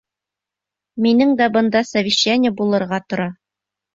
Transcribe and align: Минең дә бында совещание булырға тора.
Минең 1.05 1.35
дә 1.41 1.49
бында 1.57 1.83
совещание 1.91 2.53
булырға 2.63 3.01
тора. 3.13 3.31